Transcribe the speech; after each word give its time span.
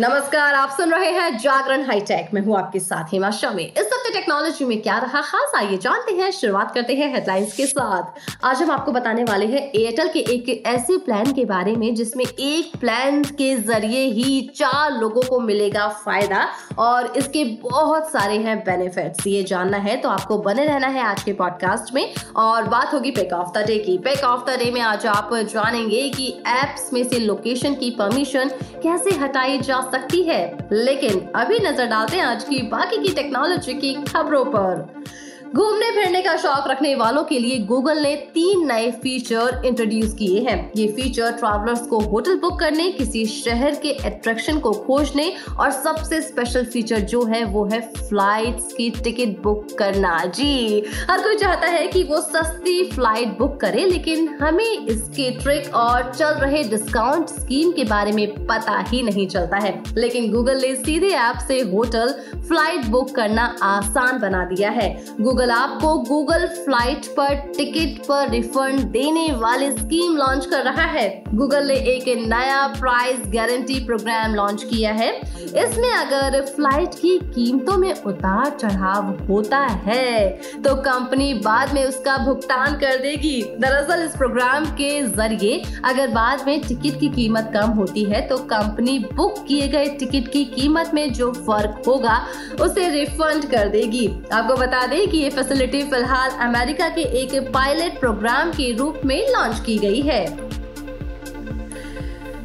नमस्कार, 0.00 0.54
आप 0.54 0.70
सुन 0.70 0.90
रहे 0.90 1.10
हैं 1.12 1.36
जागरण 1.38 1.84
हाईटेक। 1.86 2.30
मैं 2.34 2.40
हूँ 2.42 2.56
आपके 2.58 2.78
साथ 2.80 3.12
हेमा 3.12 3.30
शमी। 3.30 3.62
इस 3.62 3.90
हफ़्ते 3.92 4.12
टेक्नोलॉजी 4.12 4.64
में 4.64 4.80
क्या 4.82 4.96
रहा 4.98 5.20
खास, 5.20 5.52
आइए 5.56 5.76
जानते 5.76 6.12
हैं। 6.12 6.30
शुरुआत 6.30 6.72
करते 6.74 6.94
हैं 6.94 7.12
हेडलाइंस 7.14 7.52
के 7.56 7.66
साथ। 7.66 8.44
आज 8.44 8.62
हम 8.62 8.70
आपको 8.70 8.92
बताने 8.92 9.24
वाले 9.24 9.46
हैं 9.46 9.60
एयरटेल 9.70 10.08
के 10.08 10.20
एक 10.34 10.62
ऐसे 10.66 10.96
प्लान 10.98 11.32
के 11.32 11.44
बारे 11.44 11.74
में, 11.76 11.94
जिसमें 11.94 12.24
एक 12.24 12.76
प्लान 12.80 13.22
के 13.38 13.54
ज़रिए 13.58 14.00
ही 14.06 14.40
चार 14.56 14.90
लोगों 14.92 15.22
को 15.22 15.38
मिलेगा 15.40 15.86
फ़ायदा, 16.04 16.46
और 16.78 17.12
इसके 17.16 17.44
बहुत 17.62 18.10
सारे 18.12 18.38
हैं 18.38 18.58
बेनिफिट्स 18.60 19.26
ये 19.26 19.42
जानना 19.44 19.78
है 19.78 19.96
तो 19.96 20.08
आपको 20.08 20.38
बने 20.38 20.64
रहना 20.64 20.86
है 20.88 21.02
आज 21.02 21.22
के 21.22 21.32
पॉडकास्ट 21.34 21.94
में, 21.94 22.12
और 22.36 22.68
बात 22.68 22.92
होगी 22.94 23.10
पेक 23.12 23.32
ऑफ़ 23.32 23.58
द 23.58 23.66
डे 23.66 23.78
की। 23.78 23.96
पेक 24.00 24.24
ऑफ़ 24.24 24.44
द 24.50 24.58
डे 24.58 24.70
में 24.70 24.80
आज 24.80 25.06
आप 25.06 25.30
जानेंगे 25.54 26.08
कि 26.08 26.28
एप्स 26.48 26.92
में 26.92 27.02
से 27.04 27.18
लोकेशन 27.20 27.74
की 27.74 27.90
परमिशन 27.98 28.50
कैसे 28.82 29.16
हटाई 29.18 29.58
जा 29.60 29.82
सकती 29.90 30.22
है। 30.22 30.68
लेकिन 30.72 31.20
अभी 31.36 31.58
नज़र 31.58 31.86
डालते 31.86 32.16
हैं 32.16 32.24
आज 32.24 32.44
की 32.44 32.58
बाकी 32.68 32.96
की 32.96 33.14
टेक्नोलॉजी 33.14 33.74
की 33.74 33.94
खबरों 33.94 34.44
पर। 34.44 35.04
घूमने 35.54 35.90
फिरने 35.92 36.20
का 36.22 36.34
शौक 36.36 36.64
रखने 36.68 36.94
वालों 36.94 37.22
के 37.24 37.38
लिए 37.38 37.58
गूगल 37.64 37.98
ने 38.02 38.14
तीन 38.34 38.66
नए 38.66 38.90
फीचर 39.02 39.60
इंट्रोड्यूस 39.64 40.14
किए 40.14 40.40
हैं। 40.42 40.56
ये 40.76 40.86
फीचर 40.86 41.32
ट्रैवलर्स 41.32 41.86
को 41.86 41.98
होटल 42.02 42.38
बुक 42.38 42.58
करने, 42.60 42.90
किसी 42.92 43.24
शहर 43.26 43.74
के 43.74 43.92
अट्रैक्शन 44.04 44.58
को 44.58 44.72
खोजने 44.86 45.30
और 45.50 45.70
सबसे 45.72 46.20
स्पेशल 46.20 46.64
फीचर 46.64 47.00
जो 47.12 47.22
है 47.24 47.44
वो 47.44 47.64
है 47.64 47.80
फ्लाइट्स 47.98 48.72
की 48.72 48.88
टिकट 48.98 49.42
बुक 49.42 49.66
करना। 49.78 50.18
जी, 50.26 50.82
हर 51.10 51.22
कोई 51.22 51.36
चाहता 51.36 51.66
है 51.66 51.86
कि 51.86 52.02
वो 52.02 52.20
सस्ती 52.22 52.82
फ़्लाइट 52.90 53.38
बुक 53.38 53.56
करे, 53.60 53.84
लेकिन 53.84 54.28
हमें 54.42 54.64
इसके 54.64 55.30
ट्रिक 55.38 55.74
और 55.74 56.12
चल 56.12 56.34
रहे 56.40 56.64
डिस्काउंट 56.64 57.28
स्कीम 57.28 57.70
के 57.72 57.84
बारे 57.84 58.12
में 58.12 58.26
पता 58.46 58.78
ही 58.88 59.02
नहीं 59.02 59.28
चलता 59.28 59.58
है। 59.58 59.72
लेकिन 59.96 60.30
गूगल 60.32 60.60
ने 60.62 60.74
सीधे 60.76 61.14
ऐप 61.20 61.46
से 61.48 61.60
होटल 61.70 62.14
फ़्लाइट 62.34 62.86
बुक 62.88 63.14
करना 63.14 63.44
आसान 63.62 64.20
बना 64.20 64.44
दिया 64.46 64.70
है। 64.72 64.92
गूगल 65.20 65.42
गूगल 65.44 65.52
आपको 65.52 65.94
गूगल 66.00 66.46
फ़्लाइट 66.48 67.06
पर 67.16 67.34
टिकट 67.56 67.98
पर 68.04 68.28
रिफंड 68.30 68.80
देने 68.90 69.26
वाली 69.38 69.70
स्कीम 69.72 70.16
लॉन्च 70.16 70.46
कर 70.46 70.62
रहा 70.64 70.84
है। 70.90 71.08
गूगल 71.30 71.66
ने 71.68 71.74
एक 71.86 72.04
नया 72.20 72.66
प्राइस 72.78 73.18
गारंटी 73.34 73.74
प्रोग्राम 73.86 74.34
लॉन्च 74.34 74.62
किया 74.62 74.92
है। 74.92 75.10
इसमें 75.54 75.90
अगर 75.90 76.40
फ़्लाइट 76.46 76.94
की 76.94 77.18
कीमतों 77.26 77.76
में 77.78 77.92
उतार 77.94 78.50
चढ़ाव 78.52 79.10
होता 79.26 79.58
है 79.82 80.28
तो 80.64 80.74
कंपनी 80.82 81.32
बाद 81.44 81.74
में 81.74 81.84
उसका 81.84 82.16
भुगतान 82.24 82.78
कर 82.78 82.96
देगी। 83.02 83.42
दरअसल 83.58 84.04
इस 84.04 84.16
प्रोग्राम 84.16 84.64
के 84.80 84.90
ज़रिए 85.10 85.62
अगर 85.84 86.08
बाद 86.10 86.46
में 86.46 86.60
टिकट 86.62 86.98
की 87.00 87.08
कीमत 87.10 87.50
कम 87.54 87.76
होती 87.80 88.04
है 88.04 88.26
तो 88.28 88.38
कंपनी 88.54 88.98
बुक 89.12 89.44
किए 89.48 89.68
गए 89.68 89.88
टिकट 89.98 90.32
की 90.32 90.44
कीमत 90.54 90.90
में 90.94 91.12
जो 91.12 91.30
फ़र्क 91.36 91.82
होगा, 91.86 92.18
उसे 92.62 92.88
रिफंड 92.90 93.50
कर 93.50 93.68
देगी। 93.68 94.06
आपको 94.32 94.56
बता 94.56 94.86
दें 94.86 95.08
कि 95.08 95.23
ये 95.24 95.28
फैसिलिटी 95.30 95.82
फ़िलहाल 95.82 96.30
अमेरिका 96.42 96.88
के 96.88 97.02
एक 97.20 97.32
पायलट 97.52 97.98
प्रोग्राम 98.00 98.50
के 98.50 98.70
रूप 98.72 99.00
में 99.04 99.20
लॉन्च 99.28 99.60
की 99.66 99.76
गई 99.78 100.00
है। 100.00 100.26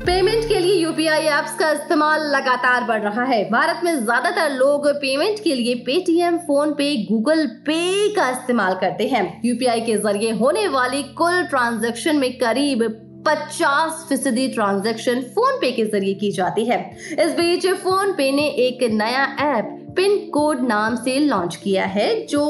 पेमेंट 0.01 0.47
के 0.47 0.59
लिए 0.59 0.75
यूपीआई 0.75 1.25
एप्स 1.29 1.55
का 1.55 1.71
इस्तेमाल 1.71 2.21
लगातार 2.27 2.83
बढ़ 2.83 3.01
रहा 3.01 3.23
है। 3.23 3.43
भारत 3.49 3.81
में 3.83 3.93
ज़्यादातर 3.95 4.49
लोग 4.51 4.87
पेमेंट 5.01 5.43
के 5.43 5.55
लिए 5.55 5.75
पेटीएम 5.85 6.37
फ़ोन 6.37 6.71
पे 6.73 6.95
गूगल 7.05 7.45
पे 7.65 8.09
का 8.15 8.29
इस्तेमाल 8.29 8.75
करते 8.75 9.07
हैं। 9.07 9.25
यूपीआई 9.45 9.81
के 9.81 9.97
ज़रिए 9.97 10.31
होने 10.35 10.67
वाली 10.69 11.03
कुल 11.17 11.43
ट्रांजैक्शन 11.45 12.15
में 12.15 12.31
करीब 12.37 12.83
50 13.29 14.05
फ़ीसदी 14.09 14.47
ट्रांजैक्शन 14.47 15.21
फ़ोन 15.35 15.57
पे 15.61 15.71
के 15.71 15.85
ज़रिए 15.85 16.13
की 16.13 16.31
जाती 16.31 16.65
है। 16.65 16.79
इस 17.19 17.31
बीच 17.31 17.67
फ़ोन 17.73 18.13
पे 18.13 18.31
ने 18.31 18.47
एक 18.59 18.83
नया 18.91 19.25
ऐप, 19.39 19.75
पिन 19.95 20.17
कोड 20.29 20.61
नाम 20.61 20.95
से 20.95 21.17
लॉन्च 21.19 21.55
किया 21.55 21.85
है, 21.85 22.25
जो 22.25 22.43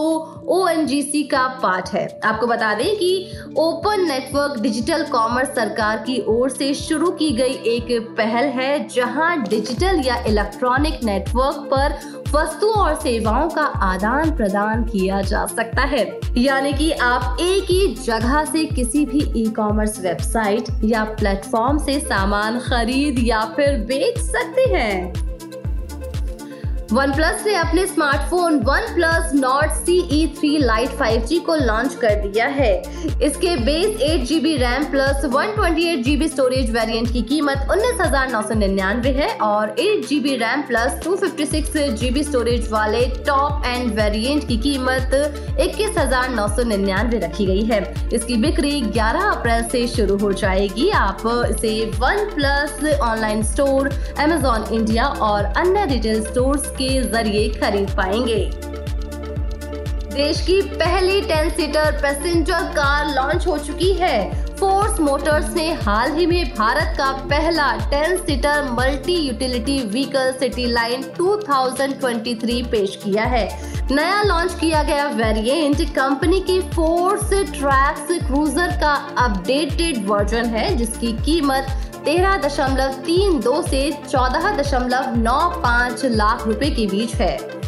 ओएनजीसी 0.49 1.23
का 1.23 1.47
पार्ट 1.63 1.89
है। 1.89 2.19
आपको 2.25 2.47
बता 2.47 2.73
दें 2.73 2.95
कि 2.97 3.31
ओपन 3.57 4.05
नेटवर्क 4.07 4.59
डिजिटल 4.59 5.03
कॉमर्स 5.03 5.49
सरकार 5.55 5.97
की 5.97 6.19
ओर 6.27 6.49
से 6.49 6.73
शुरू 6.73 7.11
की 7.11 7.29
गई 7.31 7.53
एक 7.67 7.91
पहल 8.17 8.45
है, 8.45 8.87
जहाँ 8.87 9.43
डिजिटल 9.43 10.01
या 10.05 10.23
इलेक्ट्रॉनिक 10.27 11.03
नेटवर्क 11.03 11.69
पर 11.73 12.18
वस्तुओं 12.35 12.73
और 12.73 12.95
सेवाओं 12.95 13.49
का 13.49 13.61
आदान 13.61 14.35
प्रदान 14.35 14.83
किया 14.83 15.21
जा 15.21 15.45
सकता 15.45 15.81
है। 15.81 16.19
यानी 16.37 16.73
कि 16.73 16.91
आप 16.91 17.37
एक 17.41 17.63
ही 17.63 17.95
जगह 17.95 18.43
से 18.45 18.65
किसी 18.65 19.05
भी 19.05 19.41
ई 19.41 19.45
कॉमर्स 19.45 19.99
वेबसाइट 19.99 20.69
या 20.83 21.03
प्लेटफॉर्म 21.03 21.77
से 21.77 21.99
सामान 21.99 22.59
खरीद 22.59 23.19
या 23.19 23.41
फिर 23.55 23.77
बेच 23.79 24.19
सकते 24.19 24.61
हैं। 24.61 25.28
वन 26.91 27.11
प्लस 27.13 27.43
ने 27.45 27.53
अपने 27.55 27.85
smartphone 27.87 28.55
OnePlus 28.93 29.33
Nord 29.33 29.71
C 29.79 29.97
E 30.11 30.25
three 30.37 30.57
Lite 30.57 30.89
five 30.99 31.25
G 31.25 31.37
को 31.39 31.55
लॉन्च 31.55 31.95
कर 32.01 32.15
दिया 32.21 32.45
है। 32.47 32.71
इसके 33.23 33.55
base 33.65 34.01
eight 34.01 34.23
G 34.27 34.39
B 34.39 34.55
RAM 34.57 34.85
plus 34.91 35.25
one 35.33 35.53
twenty 35.55 35.83
eight 35.87 36.03
G 36.03 36.15
B 36.17 36.27
storage 36.27 36.71
variant 36.71 37.11
की 37.13 37.21
कीमत 37.23 37.67
उन्नीस 37.71 38.01
हज़ार 38.01 38.31
नौ 38.31 38.41
सौ 38.41 38.55
निन्यानवे 38.55 39.09
है 39.17 39.27
और 39.39 39.75
eight 39.79 40.07
G 40.07 40.19
B 40.19 40.35
RAM 40.37 40.61
plus 40.67 40.99
two 41.03 41.15
fifty 41.15 41.45
six 41.45 41.77
G 41.99 42.09
B 42.11 42.23
storage 42.23 42.71
वाले 42.71 43.05
टॉप 43.27 43.65
एंड 43.65 43.93
वेरियंट 43.99 44.47
की 44.47 44.57
कीमत 44.59 45.13
इक्कीस 45.59 45.97
हज़ार 45.97 46.29
नौ 46.31 46.47
सौ 46.55 46.63
निन्यानवे 46.69 47.19
रखी 47.19 47.45
गई 47.45 47.63
है। 47.65 47.81
इसकी 48.13 48.37
बिक्री 48.39 48.73
ग्यारह 48.81 49.29
अप्रैल 49.29 49.63
से 49.69 49.85
शुरू 49.89 50.17
हो 50.17 50.31
जाएगी। 50.33 50.89
आप 51.03 51.23
इसे 51.49 51.75
OnePlus 52.33 52.99
online 53.01 53.43
store 53.53 53.93
Amazon 54.19 54.67
India 54.73 55.07
और 55.29 55.53
अन्य 55.57 55.85
रिटेल 55.93 56.25
स्टोर्स 56.25 56.77
के 56.81 57.01
ज़रिए 57.01 57.47
खरीद 57.49 57.89
पाएँगे। 57.89 58.43
देश 60.13 60.41
की 60.41 60.61
पहली 60.61 61.21
ten 61.21 61.49
seater 61.49 61.99
passenger 62.01 62.63
car 62.75 63.13
launch 63.15 63.47
हो 63.47 63.57
चुकी 63.57 63.91
है। 63.93 64.47
फोर्स 64.55 64.99
मोटर्स 64.99 65.53
ने 65.55 65.71
हाल 65.73 66.11
ही 66.11 66.25
में 66.25 66.53
भारत 66.55 66.97
का 66.97 67.11
पहला 67.27 67.71
ten 67.89 68.17
seater 68.17 68.63
multi 68.71 69.15
utility 69.15 69.79
vehicle 69.83 70.31
city 70.39 70.65
line 70.65 71.03
2023 71.19 72.61
पेश 72.63 72.99
किया 73.03 73.23
है। 73.25 73.47
नया 73.91 74.21
लॉन्च 74.23 74.53
किया 74.53 74.81
गया 74.83 75.05
वेरिएंट 75.07 75.81
कंपनी 75.95 76.39
की 76.39 76.59
फोर्स 76.71 77.29
ट्रैक्स 77.29 78.07
क्रूजर 78.25 78.75
का 78.81 78.93
अपडेटेड 79.17 80.05
वर्जन 80.07 80.45
है, 80.45 80.75
जिसकी 80.75 81.11
कीमत 81.21 81.88
तेरह 82.05 82.37
दशमलव 82.37 82.93
तीन 83.05 83.39
दो 83.39 83.61
से 83.61 83.81
चौदह 84.09 84.51
दशमलव 84.57 85.15
नौ 85.17 85.39
पाँच 85.63 86.05
लाख 86.05 86.47
रुपए 86.47 86.69
के 86.69 86.85
बीच 86.87 87.15
है। 87.15 87.58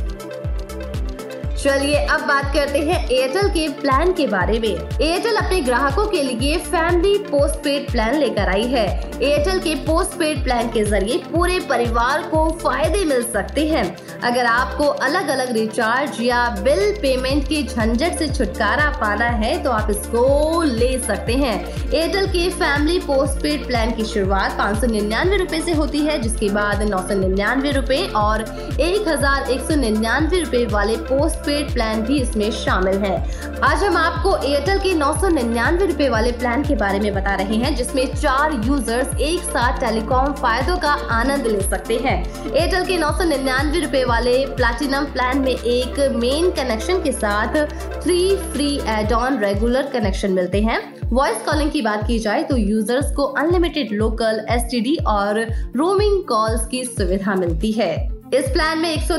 चलिए 1.61 1.95
अब 2.05 2.21
बात 2.27 2.45
करते 2.53 2.79
हैं 2.79 2.97
एयरटेल 3.07 3.49
के 3.49 3.67
प्लान 3.81 4.11
के 4.13 4.25
बारे 4.27 4.57
में। 4.59 4.69
एयरटेल 4.69 5.35
अपने 5.37 5.59
ग्राहकों 5.61 6.05
के 6.07 6.21
लिए 6.23 6.57
फैमिली 6.59 7.17
पोस्ट 7.25 7.55
पेड 7.63 7.91
प्लान 7.91 8.15
लेकर 8.19 8.49
आई 8.49 8.63
है। 8.67 8.85
एयरटेल 9.21 9.59
के 9.59 9.75
पोस्ट 9.85 10.17
पेड 10.19 10.43
प्लान 10.43 10.69
के 10.71 10.83
ज़रिए 10.83 11.17
पूरे 11.25 11.59
परिवार 11.69 12.21
को 12.31 12.49
फ़ायदे 12.63 13.03
मिल 13.05 13.21
सकते 13.25 13.67
हैं। 13.67 13.83
अगर 14.21 14.45
आपको 14.45 14.87
अलग 15.07 15.27
अलग 15.29 15.51
रिचार्ज 15.53 16.21
या 16.21 16.47
बिल 16.59 16.81
पेमेंट 17.01 17.43
के 17.43 17.61
झंझट 17.63 18.17
से 18.19 18.27
छुटकारा 18.29 18.89
पाना 19.01 19.27
है 19.43 19.51
तो 19.63 19.71
आप 19.71 19.89
इसको 19.91 20.63
ले 20.63 20.97
सकते 20.99 21.33
हैं। 21.35 21.53
एयरटेल 21.83 22.27
के 22.29 22.49
फैमिली 22.51 22.97
पोस्ट 23.01 23.41
पेड 23.43 23.67
प्लान 23.67 23.91
की 23.91 24.05
शुरुआत 24.05 24.57
पाँच 24.57 24.79
सौ 24.81 24.87
निन्यानवे 24.87 25.37
रूपए 25.37 25.57
ऐसी 25.57 25.71
होती 25.73 25.99
है, 25.99 26.19
जिसके 26.21 26.49
बाद 26.49 26.83
नौ 26.89 27.05
सौ 27.07 27.19
निन्यानवे 27.19 27.71
रूपए 27.71 28.01
और 28.17 28.41
एक 28.81 29.07
हज़ार 29.07 29.49
एक 29.51 29.61
सौ 29.61 29.75
निन्यानवे 29.77 30.39
रूपए 30.39 30.65
वाले 30.71 30.97
पोस्ट 31.05 31.49
पेड 31.51 31.73
प्लान 31.73 32.01
भी 32.01 32.19
इसमें 32.21 32.49
शामिल 32.53 32.97
है। 32.99 33.15
आज 33.63 33.83
हम 33.83 33.97
आपको 33.97 34.35
एयरटेल 34.39 34.77
के 34.79 34.93
नौ 34.95 35.11
सौ 35.13 35.29
निन्यानवे 35.29 35.85
रूपए 35.85 36.07
वाले 36.09 36.31
प्लान 36.33 36.63
के 36.63 36.75
बारे 36.75 36.99
में 36.99 37.13
बता 37.13 37.33
रहे 37.35 37.55
हैं, 37.55 37.75
जिसमें 37.75 38.15
चार 38.15 38.53
यूज़र्स 38.65 39.15
एक 39.21 39.41
साथ 39.45 39.79
टेलीकॉम 39.79 40.31
फायदों 40.35 40.77
का 40.77 40.91
आनंद 41.11 41.47
ले 41.47 41.61
सकते 41.63 41.97
हैं। 41.97 42.15
एयरटेल 42.45 42.85
के 42.85 42.97
नौ 42.97 43.11
सौ 43.17 43.23
निन्यानवे 43.23 43.79
रूपए 43.79 44.03
वाले 44.03 44.37
प्लेटिनम 44.55 45.05
प्लान 45.13 45.39
में 45.39 45.51
एक 45.51 45.99
मेन 46.15 46.49
कनेक्शन 46.51 47.01
के 47.03 47.11
साथ 47.11 47.65
three 48.03 48.19
free 48.53 48.69
add 48.89 49.13
on 49.13 49.39
regular 49.39 49.89
connection 49.93 50.31
मिलते 50.31 50.61
हैं। 50.61 50.79
वॉइस 51.11 51.41
कॉलिंग 51.45 51.71
की 51.71 51.81
बात 51.81 52.07
की 52.07 52.19
जाए 52.19 52.43
तो 52.43 52.57
यूज़र्स 52.57 53.11
को 53.15 53.23
अनलिमिटेड 53.39 53.91
लोकल 53.93 54.45
एसटीडी 54.49 54.95
और 55.09 55.41
रोमिंग 55.75 56.23
कॉल्स 56.23 56.65
की 56.67 56.83
सुविधा 56.85 57.35
मिलती 57.35 57.71
है। 57.71 58.20
इस 58.33 58.45
प्लान 58.45 58.77
में 58.79 58.89
एक 58.89 59.01
सौ 59.01 59.15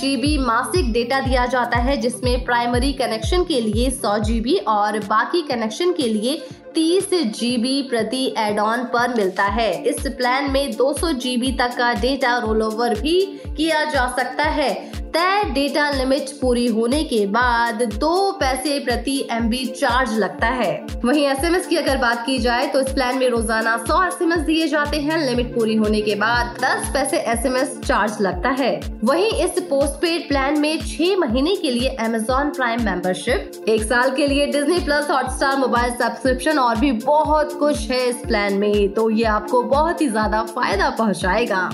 जीबी 0.00 0.36
मासिक 0.38 0.92
डेटा 0.92 1.20
दिया 1.20 1.46
जाता 1.46 1.78
है, 1.78 1.96
जिसमें 1.96 2.44
प्राइमरी 2.44 2.92
कनेक्शन 2.92 3.44
के 3.44 3.60
लिए 3.60 3.90
100 3.90 4.18
जीबी 4.18 4.54
और 4.68 4.98
बाकी 4.98 5.42
कनेक्शन 5.42 5.92
के 5.92 6.08
लिए 6.08 6.36
30 6.74 7.10
जीबी 7.32 7.82
प्रति 7.82 8.24
एड 8.38 8.58
ऑन 8.58 8.84
पर 8.84 9.14
मिलता 9.14 9.44
है। 9.44 9.72
इस 9.84 10.06
प्लान 10.08 10.50
में 10.50 10.76
200 10.76 11.12
जीबी 11.12 11.52
तक 11.52 11.76
का 11.78 11.92
डेटा 11.94 12.38
रोल 12.38 12.62
ओवर 12.62 12.94
भी 13.00 13.20
किया 13.56 13.84
जा 13.84 14.06
सकता 14.16 14.44
है। 14.50 15.01
तय 15.14 15.42
डेटा 15.54 15.88
लिमिट 15.90 16.30
पूरी 16.40 16.66
होने 16.66 17.02
के 17.04 17.24
बाद 17.28 17.82
दो 17.94 18.30
पैसे 18.40 18.78
प्रति 18.84 19.16
एमबी 19.32 19.64
चार्ज 19.68 20.16
लगता 20.18 20.48
है। 20.50 20.70
वहीं 21.04 21.24
एसएमएस 21.26 21.66
की 21.66 21.76
अगर 21.76 21.96
बात 21.96 22.24
की 22.26 22.38
जाए 22.38 22.66
तो 22.66 22.80
इस 22.80 22.88
प्लान 22.88 23.18
में 23.18 23.28
रोज़ाना 23.30 23.76
100 23.78 24.02
एसएमएस 24.04 24.40
दिए 24.40 24.68
जाते 24.68 25.00
हैं। 25.00 25.18
लिमिट 25.18 25.54
पूरी 25.54 25.74
होने 25.76 26.00
के 26.00 26.14
बाद 26.14 26.56
10 26.60 26.88
पैसे 26.94 27.18
एसएमएस 27.32 27.78
चार्ज 27.80 28.20
लगता 28.20 28.50
है। 28.60 28.72
वहीं 29.04 29.28
इस 29.44 29.60
पोस्ट 29.60 30.00
पेड 30.02 30.28
प्लान 30.28 30.58
में 30.60 30.80
छह 30.80 31.16
महीने 31.18 31.54
के 31.56 31.70
लिए 31.70 31.88
अमेजोन 32.00 32.50
प्राइम 32.52 32.84
मेंबरशिप 32.84 33.64
एक 33.68 33.82
साल 33.84 34.16
के 34.16 34.26
लिए 34.26 34.46
Disney 34.48 34.80
plus 34.84 35.10
Hotstar 35.10 35.56
mobile 35.58 35.94
subscription 35.94 36.58
और 36.58 36.78
भी 36.78 36.92
बहुत 37.04 37.58
कुछ 37.58 37.90
है 37.90 38.04
इस 38.08 38.26
प्लान 38.26 38.54
में। 38.54 38.92
तो 38.94 39.10
ये 39.10 39.24
आपको 39.30 39.62
बहुत 39.64 40.00
ही 40.02 40.08
ज़्यादा 40.08 40.42
फ़ायदा 40.46 40.90
पहुंचाएगा। 40.90 41.70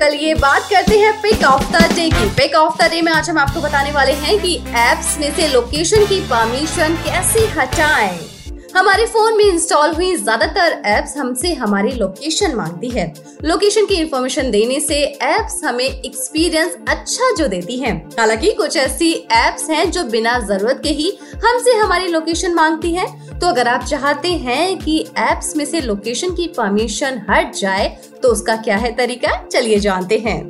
चलिए 0.00 0.34
बात 0.34 0.68
करते 0.70 0.98
हैं 0.98 1.12
पिक 1.22 1.42
ऑफ़ 1.44 1.62
द 1.72 1.82
डे 1.94 2.08
की। 2.10 2.28
पिक 2.36 2.54
ऑफ़ 2.54 2.76
द 2.78 2.90
डे 2.90 3.00
में 3.02 3.10
आज 3.12 3.30
हम 3.30 3.38
आपको 3.38 3.60
बताने 3.60 3.92
वाले 3.92 4.12
हैं 4.20 4.38
कि 4.38 4.54
एप्स 4.78 5.16
में 5.18 5.30
से 5.36 5.48
लोकेशन 5.48 6.06
की 6.06 6.20
परमिशन 6.30 6.94
कैसे 7.04 7.46
हटाएँ। 7.56 8.37
हमारे 8.78 9.06
फ़ोन 9.06 9.36
में 9.36 9.44
इंस्टॉल 9.44 9.94
हुई 9.94 10.14
ज़्यादातर 10.16 10.72
एप्स 10.86 11.16
हमसे 11.16 11.52
हमारी 11.54 11.92
लोकेशन 11.92 12.54
मांगती 12.56 12.88
है। 12.88 13.06
लोकेशन 13.44 13.86
की 13.86 13.94
इंफॉर्मेशन 13.94 14.50
देने 14.50 14.78
से 14.80 14.96
एप्स 15.22 15.60
हमें 15.64 15.84
एक्सपीरियंस 15.84 16.76
अच्छा 16.88 17.32
जो 17.38 17.48
देती 17.48 17.78
हैं। 17.78 17.94
हालाँकि 18.18 18.52
कुछ 18.52 18.76
ऐसी 18.76 19.10
एप्स 19.32 19.68
हैं 19.70 19.90
जो 19.90 20.04
बिना 20.04 20.38
ज़रूरत 20.40 20.80
के 20.82 20.88
ही 20.90 21.10
हमसे 21.44 21.76
हमारी 21.78 22.08
लोकेशन 22.08 22.54
मांगती 22.54 22.94
है। 22.94 23.06
तो 23.38 23.46
अगर 23.46 23.68
आप 23.68 23.84
चाहते 23.84 24.32
हैं 24.46 24.78
कि 24.78 24.98
एप्स 25.20 25.54
में 25.56 25.64
से 25.64 25.80
लोकेशन 25.80 26.34
की 26.34 26.46
परमिशन 26.56 27.20
हट 27.30 27.54
जाए 27.54 27.88
तो 28.22 28.28
उसका 28.28 28.56
क्या 28.58 28.76
है 28.76 28.94
तरीका? 28.96 29.36
चलिए 29.44 29.78
जानते 29.80 30.18
हैं। 30.18 30.40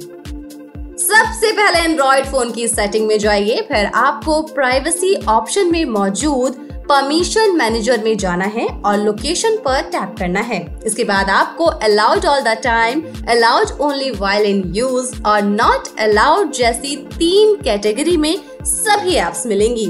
सबसे 1.01 1.53
पहले 1.53 1.85
एंड्रॉइड 1.85 2.27
फ़ोन 2.27 2.53
की 2.53 2.69
सेटिंग 2.69 3.07
में 3.09 3.19
जाइए। 3.19 3.61
फिर 3.69 3.91
आपको 3.97 4.41
प्राइवेसी 4.45 5.15
ऑप्शन 5.29 5.73
में 5.73 5.85
मौजूद 5.91 6.67
परमिशन 6.89 7.57
मैनेजर 7.57 8.03
में 8.05 8.17
जाना 8.19 8.45
है 8.47 8.67
और 8.87 8.99
लोकेशन 8.99 9.57
पर 9.65 9.81
टैप 9.93 10.15
करना 10.19 10.41
है। 10.43 10.61
इसके 10.87 11.05
बाद 11.05 11.31
आपको 11.31 11.65
allowed 11.65 12.27
all 12.27 12.41
the 12.43 12.57
time 12.65 13.03
allowed 13.29 13.71
only 13.81 14.11
while 14.11 14.47
in 14.47 14.63
use 14.77 15.13
और 15.27 15.43
नॉट 15.43 15.99
अलाउड 16.01 16.53
जैसी 16.53 16.97
तीन 17.19 17.55
कैटेगरी 17.63 18.17
में 18.17 18.35
सभी 18.65 19.15
एप्स 19.17 19.47
मिलेंगी। 19.47 19.87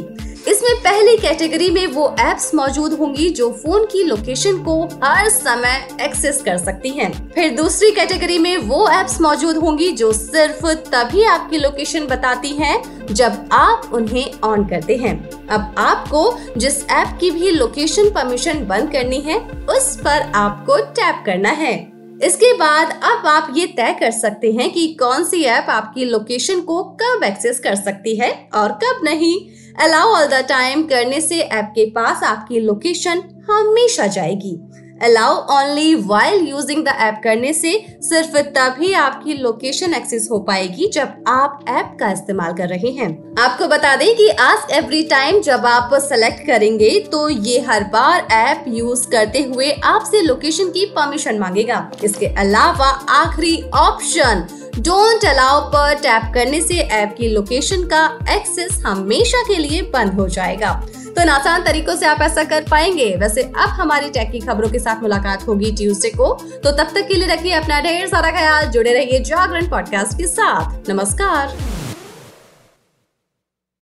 इसमें 0.49 0.77
पहली 0.77 1.17
कैटेगरी 1.17 1.69
में 1.71 1.87
वो 1.87 2.05
एप्स 2.21 2.55
मौजूद 2.55 2.93
होंगी 2.93 3.29
जो 3.31 3.51
फ़ोन 3.53 3.85
की 3.85 4.03
लोकेशन 4.03 4.59
को 4.59 4.77
हर 5.05 5.29
समय 5.29 5.89
एक्सेस 6.01 6.41
कर 6.43 6.59
सकती 6.59 6.91
हैं। 6.91 7.11
फिर 7.31 7.51
दूसरी 7.57 7.91
कैटेगरी 7.91 8.39
में 8.39 8.57
वो 8.59 8.87
एप्स 8.91 9.21
मौजूद 9.21 9.57
होंगी 9.57 9.91
जो 9.93 10.13
सिर्फ़ 10.13 10.67
तभी 10.67 11.25
आपकी 11.25 11.59
लोकेशन 11.59 12.07
बताती 12.07 12.53
हैं 12.53 13.07
जब 13.07 13.49
आप 13.53 13.91
उन्हें 13.95 14.41
ऑन 14.45 14.65
करते 14.65 14.97
हैं। 14.97 15.15
अब 15.49 15.75
आपको 15.79 16.25
जिस 16.57 16.83
ऐप 16.91 17.17
की 17.21 17.31
भी 17.31 17.51
लोकेशन 17.51 18.11
परमिशन 18.11 18.65
बंद 18.67 18.91
करनी 18.93 19.21
है, 19.21 19.39
उस 19.71 19.97
पर 19.97 20.33
आपको 20.35 20.77
टैप 20.77 21.23
करना 21.27 21.51
है। 21.51 21.77
इसके 22.25 22.53
बाद 22.53 22.99
अब 23.05 23.27
आप 23.27 23.53
ये 23.57 23.67
तय 23.67 23.97
कर 24.01 24.11
सकते 24.11 24.53
हैं 24.53 24.71
कि 24.73 24.87
कौन 25.01 25.25
सी 25.25 25.43
ऐप 25.43 25.67
आपकी 25.71 26.05
लोकेशन 26.05 26.61
को 26.61 26.83
कब 27.03 27.25
एक्सेस 27.25 27.61
कर 27.61 27.75
सकती 27.75 28.17
है 28.17 28.33
और 28.55 28.73
कब 28.85 29.05
नहीं। 29.05 29.37
अलाउ 29.81 30.13
ऑल 30.13 30.27
द 30.27 30.35
टाइम 30.49 30.83
करने 30.83 31.21
से 31.21 31.41
ऐप 31.41 31.65
के 31.75 31.85
पास 31.91 32.23
आपकी 32.25 32.61
लोकेशन 32.61 33.23
हमेशा 33.51 34.07
जाएगी। 34.07 34.59
Allow 35.03 35.35
only 35.57 35.95
while 35.95 36.49
using 36.49 36.85
the 36.85 36.95
app 37.01 37.21
करने 37.25 37.53
से 37.53 37.73
सिर्फ़ 38.03 38.37
तभी 38.57 38.93
आपकी 38.95 39.35
लोकेशन 39.35 39.95
एक्सेस 39.95 40.29
हो 40.33 40.39
पाएगी 40.39 40.89
जब 40.95 41.25
आप 41.29 41.65
ऐप 41.69 41.97
का 42.01 42.11
इस्तेमाल 42.13 42.53
कर 42.53 42.69
रहे 42.69 42.91
हैं। 42.91 43.09
आपको 43.39 43.69
बता 43.69 43.95
दें 43.97 44.15
कि 44.17 44.29
आस्क 44.41 44.73
एवरी 44.75 45.03
टाइम 45.07 45.41
जब 45.41 45.67
आप 45.67 45.95
सेलेक्ट 46.03 46.47
करेंगे 46.47 46.91
तो 47.13 47.29
ये 47.29 47.61
हर 47.61 47.85
बार 47.93 48.27
ऐप 48.33 48.65
यूज़ 48.69 49.09
करते 49.09 49.43
हुए 49.45 49.71
आपसे 49.87 50.23
लोकेशन 50.23 50.71
की 50.71 50.87
परमिशन 50.97 51.39
मांगेगा। 51.39 51.91
इसके 52.05 52.35
अलावा 52.37 52.91
आखिरी 53.15 53.61
ऑप्शन 53.77 54.47
डोंट 54.79 55.25
अलाउ 55.25 55.61
पर 55.61 55.95
टैप 55.95 56.31
करने 56.35 56.61
से 56.61 56.75
ऐप 56.75 57.15
की 57.19 57.29
लोकेशन 57.29 57.83
का 57.83 58.19
एक्सेस 58.31 58.83
हमेशा 58.87 59.43
के 59.43 59.57
लिए 59.57 59.83
बंद 59.83 60.13
हो 60.13 60.29
जाएगा। 60.29 60.73
तो 61.17 61.23
इन 61.23 61.29
आसान 61.29 61.63
तरीकों 61.63 61.97
से 61.97 62.07
आप 62.07 62.21
ऐसा 62.23 62.45
कर 62.45 62.65
पाएँगे। 62.71 63.17
वैसे 63.17 63.43
अब 63.43 63.69
हमारी 63.71 64.11
टैक 64.11 64.31
की 64.31 64.41
खबरों 64.41 64.69
के 64.69 64.79
साथ 64.79 65.03
मुलाकात 65.03 65.47
होगी 65.49 65.73
ट्यूसडे 65.73 66.11
को। 66.11 66.33
तो 66.65 66.71
तब 66.71 66.93
तक 66.95 67.09
के 67.09 67.15
लिए 67.15 67.29
रखिए 67.29 67.53
अपना 67.53 67.81
ढेर 67.81 68.07
सारा 68.07 68.31
ख्याल, 68.31 68.67
जुड़े 68.67 68.93
रहिए 68.93 69.21
जागरण 69.21 69.69
पॉडकास्ट 69.69 70.19
के 70.19 70.27
साथ। 70.27 70.91
नमस्कार। 70.91 71.57